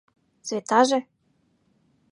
[0.47, 0.99] —Светаже?